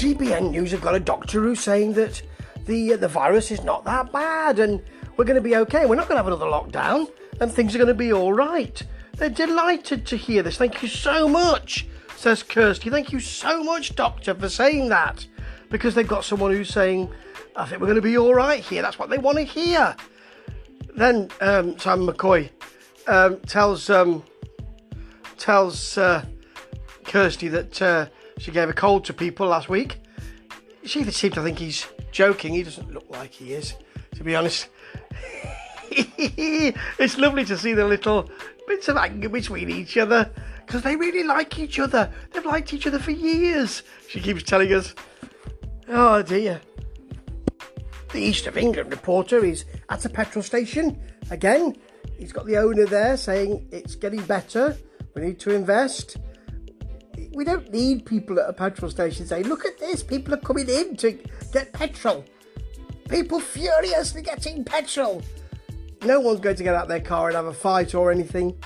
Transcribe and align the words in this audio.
GBN 0.00 0.52
News 0.52 0.70
have 0.70 0.80
got 0.80 0.94
a 0.94 1.00
doctor 1.00 1.42
who's 1.42 1.60
saying 1.60 1.92
that 1.92 2.22
the 2.64 2.94
uh, 2.94 2.96
the 2.96 3.06
virus 3.06 3.50
is 3.50 3.62
not 3.64 3.84
that 3.84 4.10
bad 4.10 4.58
and 4.58 4.82
we're 5.18 5.26
going 5.26 5.34
to 5.34 5.42
be 5.42 5.56
okay. 5.56 5.84
We're 5.84 5.94
not 5.94 6.08
going 6.08 6.16
to 6.16 6.24
have 6.24 6.26
another 6.26 6.46
lockdown 6.46 7.12
and 7.38 7.52
things 7.52 7.74
are 7.74 7.78
going 7.78 7.88
to 7.88 7.92
be 7.92 8.10
all 8.10 8.32
right. 8.32 8.82
They're 9.18 9.28
delighted 9.28 10.06
to 10.06 10.16
hear 10.16 10.42
this. 10.42 10.56
Thank 10.56 10.80
you 10.80 10.88
so 10.88 11.28
much, 11.28 11.86
says 12.16 12.42
Kirsty. 12.42 12.88
Thank 12.88 13.12
you 13.12 13.20
so 13.20 13.62
much, 13.62 13.94
Doctor, 13.94 14.34
for 14.34 14.48
saying 14.48 14.88
that. 14.88 15.26
Because 15.68 15.94
they've 15.94 16.08
got 16.08 16.24
someone 16.24 16.50
who's 16.50 16.70
saying, 16.70 17.12
I 17.54 17.66
think 17.66 17.82
we're 17.82 17.86
going 17.86 17.96
to 17.96 18.00
be 18.00 18.16
all 18.16 18.34
right 18.34 18.64
here. 18.64 18.80
That's 18.80 18.98
what 18.98 19.10
they 19.10 19.18
want 19.18 19.36
to 19.36 19.44
hear. 19.44 19.94
Then 20.96 21.28
um, 21.42 21.78
Sam 21.78 22.06
McCoy 22.06 22.48
um, 23.06 23.38
tells 23.40 23.90
um, 23.90 24.24
tells 25.36 25.98
uh, 25.98 26.24
Kirsty 27.04 27.48
that 27.48 27.82
uh, 27.82 28.06
she 28.40 28.50
gave 28.50 28.70
a 28.70 28.72
cold 28.72 29.04
to 29.04 29.12
people 29.12 29.46
last 29.48 29.68
week. 29.68 30.00
She 30.82 31.00
even 31.00 31.12
seems 31.12 31.34
to 31.34 31.42
think 31.42 31.58
he's 31.58 31.86
joking. 32.10 32.54
He 32.54 32.62
doesn't 32.62 32.90
look 32.90 33.04
like 33.10 33.32
he 33.32 33.52
is, 33.52 33.74
to 34.14 34.24
be 34.24 34.34
honest. 34.34 34.68
it's 35.90 37.18
lovely 37.18 37.44
to 37.44 37.58
see 37.58 37.74
the 37.74 37.84
little 37.84 38.30
bits 38.66 38.88
of 38.88 38.96
anger 38.96 39.28
between 39.28 39.68
each 39.68 39.98
other 39.98 40.30
because 40.64 40.80
they 40.82 40.96
really 40.96 41.22
like 41.22 41.58
each 41.58 41.78
other. 41.78 42.10
They've 42.32 42.44
liked 42.46 42.72
each 42.72 42.86
other 42.86 42.98
for 42.98 43.10
years. 43.10 43.82
She 44.08 44.20
keeps 44.20 44.42
telling 44.42 44.72
us. 44.72 44.94
Oh 45.88 46.22
dear. 46.22 46.62
The 48.14 48.22
East 48.22 48.46
of 48.46 48.56
England 48.56 48.90
reporter 48.90 49.44
is 49.44 49.66
at 49.90 50.06
a 50.06 50.08
petrol 50.08 50.42
station 50.42 50.98
again. 51.30 51.76
He's 52.18 52.32
got 52.32 52.46
the 52.46 52.56
owner 52.56 52.86
there 52.86 53.18
saying 53.18 53.68
it's 53.70 53.96
getting 53.96 54.22
better. 54.22 54.78
We 55.14 55.22
need 55.22 55.38
to 55.40 55.54
invest. 55.54 56.16
We 57.32 57.44
don't 57.44 57.70
need 57.72 58.04
people 58.04 58.40
at 58.40 58.48
a 58.48 58.52
petrol 58.52 58.90
station 58.90 59.26
saying, 59.26 59.46
look 59.46 59.64
at 59.64 59.78
this, 59.78 60.02
people 60.02 60.34
are 60.34 60.38
coming 60.38 60.68
in 60.68 60.96
to 60.96 61.12
get 61.52 61.72
petrol. 61.72 62.24
People 63.08 63.40
furiously 63.40 64.22
getting 64.22 64.64
petrol. 64.64 65.22
No 66.04 66.20
one's 66.20 66.40
going 66.40 66.56
to 66.56 66.62
get 66.62 66.74
out 66.74 66.88
their 66.88 67.00
car 67.00 67.28
and 67.28 67.36
have 67.36 67.46
a 67.46 67.52
fight 67.52 67.94
or 67.94 68.10
anything. 68.10 68.56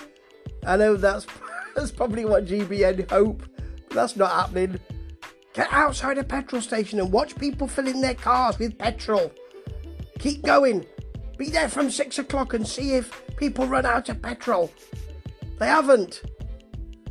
I 0.67 0.77
know 0.77 0.97
that's, 0.97 1.27
that's 1.77 1.91
probably 1.91 2.25
what 2.25 2.47
GBN 2.47 3.11
hope, 3.11 3.43
but 3.89 3.95
that's 3.95 4.17
not 4.17 4.31
happening. 4.31 4.81
Get 5.55 5.69
outside 5.71 6.19
a 6.19 6.25
petrol 6.25 6.61
station 6.61 6.99
and 7.01 7.13
watch 7.13 7.37
people 7.37 7.69
filling 7.69 8.01
their 8.01 8.15
cars 8.15 8.59
with 8.59 8.77
petrol. 8.77 9.33
Keep 10.19 10.43
going. 10.43 10.85
Be 11.37 11.49
there 11.49 11.69
from 11.69 11.91
six 11.91 12.19
o'clock 12.19 12.55
and 12.55 12.67
see 12.67 12.95
if 12.95 13.23
people 13.37 13.67
run 13.67 13.87
out 13.87 14.09
of 14.09 14.21
petrol. 14.21 14.73
They 15.59 15.67
haven't. 15.67 16.23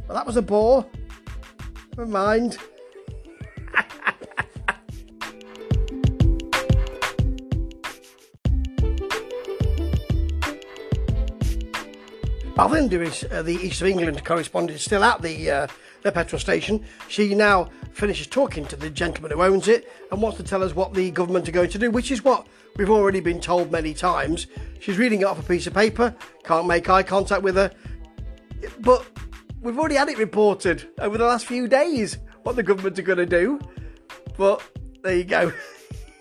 Well, 0.08 0.18
that 0.18 0.26
was 0.26 0.36
a 0.36 0.42
bore. 0.42 0.86
Never 1.96 2.10
mind. 2.10 2.58
Ballinder 12.56 13.04
is 13.04 13.26
uh, 13.32 13.44
the 13.44 13.54
East 13.54 13.82
of 13.82 13.88
England 13.88 14.26
correspondent, 14.26 14.80
still 14.80 15.04
at 15.04 15.22
the 15.22 15.52
uh, 15.52 15.68
the 16.02 16.12
petrol 16.12 16.40
station. 16.40 16.84
She 17.10 17.36
now 17.36 17.70
finishes 17.92 18.26
talking 18.26 18.66
to 18.66 18.76
the 18.76 18.90
gentleman 18.90 19.30
who 19.30 19.44
owns 19.44 19.68
it 19.68 19.92
and 20.12 20.20
wants 20.20 20.38
to 20.38 20.44
tell 20.44 20.64
us 20.64 20.74
what 20.74 20.96
the 20.96 21.12
government 21.12 21.48
are 21.48 21.52
going 21.52 21.70
to 21.70 21.78
do, 21.78 21.92
which 21.92 22.10
is 22.10 22.24
what 22.24 22.48
we've 22.76 22.90
already 22.90 23.20
been 23.20 23.40
told 23.40 23.72
many 23.72 23.94
times. 23.94 24.48
She's 24.80 24.98
reading 24.98 25.22
it 25.22 25.26
off 25.26 25.40
a 25.40 25.44
piece 25.44 25.68
of 25.68 25.76
paper, 25.76 26.16
can't 26.44 26.66
make 26.66 26.90
eye 26.90 27.04
contact 27.04 27.44
with 27.44 27.56
her, 27.56 27.70
but 28.80 29.13
we've 29.64 29.80
already 29.80 29.96
had 29.96 30.10
it 30.10 30.18
reported 30.18 30.90
over 31.00 31.18
the 31.18 31.26
last 31.26 31.46
few 31.46 31.68
days 31.68 32.18
what 32.44 32.56
the 32.56 32.64
government 32.64 33.00
are 33.00 33.04
going 33.04 33.18
to 33.18 33.26
do. 33.26 33.60
But 34.38 34.62
there 35.02 35.16
you 35.16 35.24
go. 35.24 35.54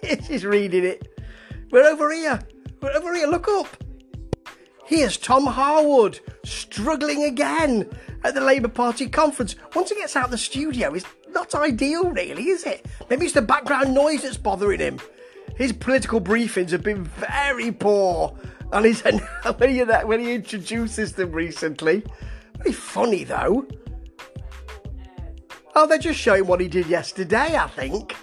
She's 0.26 0.44
reading 0.44 0.84
it. 0.84 1.20
We're 1.70 1.84
over 1.84 2.12
here. 2.12 2.40
We're 2.80 2.92
over 2.92 3.14
here. 3.14 3.26
Look 3.26 3.48
up. 3.48 3.66
Here's 4.84 5.16
Tom 5.16 5.46
Harwood 5.46 6.20
struggling 6.44 7.24
again 7.24 7.88
at 8.24 8.34
the 8.34 8.40
Labour 8.40 8.68
Party 8.68 9.08
conference. 9.08 9.56
Once 9.74 9.90
he 9.90 9.96
gets 9.96 10.16
out 10.16 10.26
of 10.26 10.30
the 10.30 10.38
studio, 10.38 10.92
it's 10.94 11.06
not 11.30 11.54
ideal, 11.54 12.10
really, 12.10 12.48
is 12.48 12.64
it? 12.64 12.86
Maybe 13.08 13.24
it's 13.24 13.34
the 13.34 13.42
background 13.42 13.94
noise 13.94 14.22
that's 14.22 14.36
bothering 14.36 14.80
him. 14.80 15.00
His 15.56 15.72
political 15.72 16.20
briefings 16.20 16.70
have 16.70 16.82
been 16.82 17.04
very 17.04 17.72
poor, 17.72 18.36
and 18.72 18.84
he's 18.84 19.00
when 19.56 19.70
he 19.70 19.80
when 19.80 20.20
he 20.20 20.34
introduces 20.34 21.12
them 21.12 21.32
recently, 21.32 22.04
very 22.62 22.72
funny 22.72 23.24
though. 23.24 23.66
Oh, 25.74 25.86
they're 25.86 25.98
just 25.98 26.18
showing 26.18 26.46
what 26.46 26.60
he 26.60 26.68
did 26.68 26.86
yesterday, 26.86 27.56
I 27.56 27.66
think. 27.66 28.14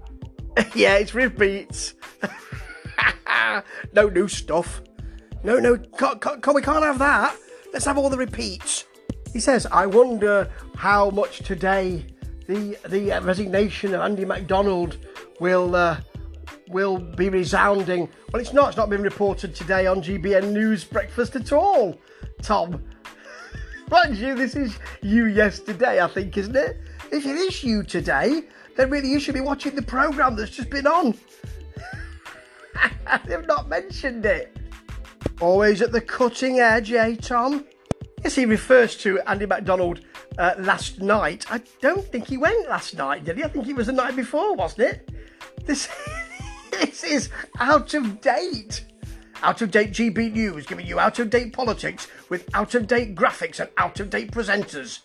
yeah, 0.74 0.96
it's 0.96 1.14
repeats. 1.14 1.94
no 3.92 4.08
new 4.08 4.26
stuff. 4.26 4.82
No, 5.44 5.58
no, 5.58 5.76
can't, 5.76 6.20
can't, 6.20 6.54
we 6.54 6.62
can't 6.62 6.84
have 6.84 6.98
that. 6.98 7.36
Let's 7.72 7.84
have 7.84 7.98
all 7.98 8.10
the 8.10 8.16
repeats. 8.16 8.84
He 9.32 9.38
says, 9.38 9.66
I 9.66 9.86
wonder 9.86 10.50
how 10.74 11.10
much 11.10 11.40
today 11.40 12.04
the 12.46 12.76
the 12.88 13.12
uh, 13.12 13.20
resignation 13.20 13.94
of 13.94 14.00
Andy 14.00 14.24
McDonald 14.24 14.96
will 15.38 15.76
uh, 15.76 16.00
will 16.68 16.98
be 16.98 17.28
resounding. 17.28 18.08
Well, 18.32 18.40
it's 18.40 18.52
not. 18.52 18.68
It's 18.68 18.76
not 18.76 18.90
been 18.90 19.02
reported 19.02 19.54
today 19.54 19.86
on 19.86 20.02
GBN 20.02 20.50
News 20.50 20.82
Breakfast 20.82 21.36
at 21.36 21.52
all, 21.52 22.00
Tom. 22.42 22.82
Mind 23.90 24.18
you, 24.18 24.34
this 24.34 24.54
is 24.54 24.78
you 25.00 25.26
yesterday, 25.26 26.02
I 26.02 26.08
think, 26.08 26.36
isn't 26.36 26.56
it? 26.56 26.76
If 27.10 27.24
it 27.24 27.36
is 27.36 27.64
you 27.64 27.82
today, 27.82 28.42
then 28.76 28.90
really 28.90 29.08
you 29.08 29.18
should 29.18 29.34
be 29.34 29.40
watching 29.40 29.74
the 29.74 29.82
programme 29.82 30.36
that's 30.36 30.50
just 30.50 30.68
been 30.68 30.86
on. 30.86 31.16
They've 33.26 33.46
not 33.46 33.68
mentioned 33.68 34.26
it. 34.26 34.54
Always 35.40 35.80
at 35.80 35.92
the 35.92 36.02
cutting 36.02 36.60
edge, 36.60 36.92
eh, 36.92 37.16
Tom? 37.16 37.64
Yes, 38.22 38.34
he 38.34 38.44
refers 38.44 38.94
to 38.98 39.20
Andy 39.20 39.46
McDonald 39.46 40.00
uh, 40.36 40.54
last 40.58 41.00
night. 41.00 41.46
I 41.50 41.62
don't 41.80 42.04
think 42.04 42.26
he 42.26 42.36
went 42.36 42.68
last 42.68 42.94
night, 42.94 43.24
did 43.24 43.38
he? 43.38 43.44
I 43.44 43.48
think 43.48 43.64
he 43.64 43.72
was 43.72 43.86
the 43.86 43.92
night 43.92 44.16
before, 44.16 44.54
wasn't 44.54 44.88
it? 44.88 45.10
This, 45.64 45.88
this 46.72 47.04
is 47.04 47.30
out 47.58 47.94
of 47.94 48.20
date. 48.20 48.84
Out 49.42 49.62
of 49.62 49.70
date 49.70 49.92
GB 49.92 50.32
News 50.32 50.66
giving 50.66 50.86
you 50.86 50.98
out 50.98 51.18
of 51.18 51.30
date 51.30 51.52
politics 51.52 52.08
with 52.28 52.48
out 52.54 52.74
of 52.74 52.86
date 52.86 53.14
graphics 53.14 53.60
and 53.60 53.70
out 53.76 54.00
of 54.00 54.10
date 54.10 54.32
presenters. 54.32 55.00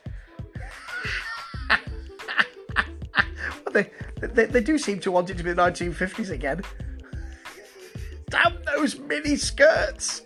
well, 1.70 1.80
they, 3.72 3.92
they, 4.20 4.46
they 4.46 4.62
do 4.62 4.78
seem 4.78 5.00
to 5.02 5.12
want 5.12 5.30
it 5.30 5.38
to 5.38 5.44
be 5.44 5.54
the 5.54 5.62
1950s 5.62 6.32
again. 6.32 6.62
Damn 8.30 8.58
those 8.66 9.00
mini 9.00 9.36
skirts! 9.36 10.24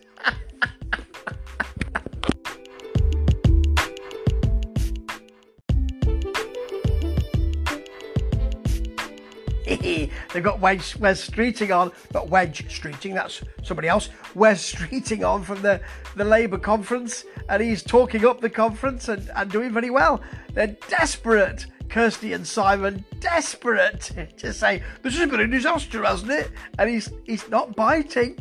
They've 10.34 10.44
got 10.44 10.60
Wedge, 10.60 10.96
Wes 10.98 11.28
Streeting 11.30 11.76
on, 11.76 11.92
not 12.14 12.30
Wedge 12.30 12.68
Streeting, 12.68 13.14
that's 13.14 13.42
somebody 13.64 13.88
else. 13.88 14.10
Wes 14.36 14.74
Streeting 14.74 15.28
on 15.28 15.44
from 15.44 15.62
the, 15.62 15.82
the 16.16 16.26
Labour 16.26 16.58
conference, 16.58 17.26
and 17.50 17.62
he's 17.62 17.84
talking 17.84 18.26
up 18.26 18.42
the 18.42 18.50
conference 18.50 19.08
and, 19.08 19.30
and 19.36 19.52
doing 19.52 19.72
very 19.72 19.90
well. 19.90 20.22
They're 20.54 20.76
desperate, 20.90 21.66
Kirsty 21.90 22.34
and 22.34 22.46
Simon, 22.46 23.06
desperate 23.20 24.12
to 24.38 24.54
say, 24.54 24.82
This 25.02 25.18
has 25.18 25.30
been 25.30 25.40
a 25.40 25.48
disaster, 25.48 26.04
hasn't 26.04 26.32
it? 26.32 26.52
And 26.78 26.90
he's 26.90 27.10
he's 27.26 27.48
not 27.50 27.76
biting. 27.76 28.38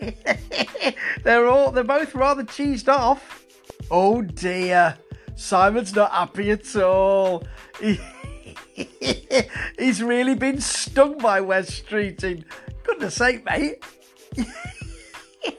they're 1.22 1.46
all 1.46 1.70
they're 1.70 1.84
both 1.84 2.14
rather 2.14 2.44
cheesed 2.44 2.88
off. 2.88 3.44
Oh 3.90 4.22
dear. 4.22 4.96
Simon's 5.34 5.94
not 5.94 6.12
happy 6.12 6.50
at 6.50 6.76
all. 6.76 7.44
He, 9.02 9.26
He's 9.78 10.02
really 10.02 10.34
been 10.34 10.60
stung 10.60 11.18
by 11.18 11.40
Wes 11.40 11.80
Streeting. 11.80 12.44
Goodness 12.84 13.16
sake, 13.16 13.44
mate. 13.44 13.82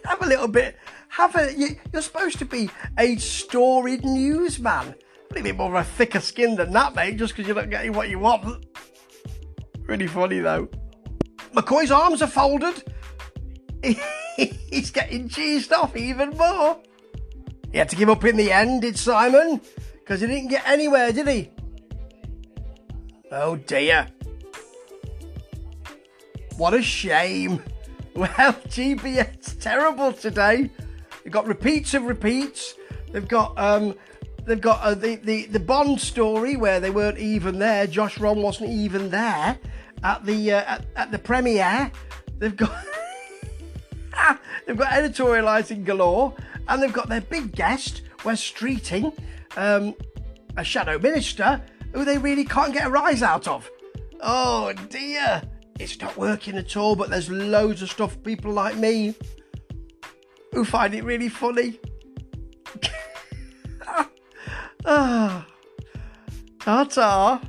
have 0.06 0.22
a 0.22 0.26
little 0.26 0.48
bit. 0.48 0.78
Have 1.10 1.36
a. 1.36 1.54
You, 1.54 1.76
are 1.94 2.02
supposed 2.02 2.40
to 2.40 2.46
be 2.46 2.70
a 2.98 3.18
storied 3.18 4.06
newsman. 4.06 4.88
A 4.88 5.34
little 5.34 5.44
bit 5.44 5.58
more 5.58 5.76
of 5.76 5.82
a 5.82 5.84
thicker 5.84 6.20
skin 6.20 6.56
than 6.56 6.72
that, 6.72 6.96
mate, 6.96 7.18
just 7.18 7.34
because 7.34 7.48
you're 7.48 7.56
not 7.56 7.70
getting 7.70 7.94
what 7.94 8.10
you 8.10 8.20
want. 8.20 8.66
Really 9.82 10.08
funny, 10.08 10.40
though. 10.40 10.70
McCoy's 11.54 11.92
arms 11.92 12.22
are 12.22 12.28
folded. 12.28 12.84
He's 14.36 14.90
getting 14.92 15.30
cheesed 15.30 15.72
off 15.72 15.96
even 15.96 16.32
more. 16.32 16.80
He 17.72 17.78
had 17.78 17.90
to 17.90 17.96
give 17.96 18.10
up 18.10 18.24
in 18.24 18.38
the 18.38 18.52
end, 18.52 18.84
did 18.84 18.98
Simon? 18.98 19.60
Because 20.00 20.22
he 20.22 20.28
didn't 20.28 20.50
get 20.50 20.68
anywhere, 20.68 21.12
did 21.12 21.28
he? 21.28 21.52
Oh 23.36 23.56
dear. 23.56 24.08
What 26.58 26.74
a 26.74 26.82
shame. 26.82 27.64
Well, 28.16 28.30
GBN's 28.30 29.56
terrible 29.56 30.14
today. 30.14 30.70
They've 31.24 31.34
got 31.34 31.48
repeats 31.48 31.96
of 31.96 32.04
repeats. 32.04 32.76
They've 33.12 33.28
got 33.28 33.58
um, 33.58 33.96
They've 34.46 34.60
got 34.60 34.82
uh, 34.82 34.94
the, 34.94 35.16
the 35.16 35.46
the 35.46 35.60
Bond 35.60 36.00
story 36.02 36.58
where 36.58 36.80
they 36.80 36.90
weren't 36.90 37.18
even 37.18 37.60
there. 37.60 37.88
Josh 37.88 38.20
Ron 38.20 38.42
wasn't 38.42 38.72
even 38.72 39.10
there 39.10 39.58
at 40.04 40.26
the 40.26 40.52
uh, 40.52 40.62
at, 40.62 40.86
at 40.96 41.12
the 41.12 41.20
premiere. 41.20 41.92
They've 42.40 42.56
got 42.56 42.86
they've 44.68 44.78
got 44.78 44.92
editorialising 44.92 45.86
galore, 45.86 46.36
and 46.68 46.84
they've 46.84 46.92
got 46.92 47.08
their 47.08 47.22
big 47.22 47.54
guest 47.56 48.02
Wes 48.26 48.42
Streeting, 48.42 49.18
um, 49.56 49.96
a 50.58 50.64
shadow 50.64 51.00
minister 51.00 51.62
who 51.94 52.04
they 52.06 52.18
really 52.18 52.46
can't 52.46 52.74
get 52.74 52.88
a 52.88 52.90
rise 52.90 53.22
out 53.24 53.48
of. 53.48 53.70
Oh 54.22 54.74
dear, 54.90 55.42
it's 55.80 56.00
not 56.02 56.18
working 56.18 56.58
at 56.58 56.76
all. 56.76 56.96
But 56.96 57.10
there's 57.10 57.30
loads 57.30 57.82
of 57.82 57.90
stuff 57.90 58.22
people 58.24 58.52
like 58.52 58.76
me 58.76 59.16
who 60.54 60.66
find 60.66 60.94
it 60.94 61.04
really 61.04 61.30
funny. 61.30 61.80
ah, 64.86 65.46
ta 66.60 66.84
ta. 66.86 67.42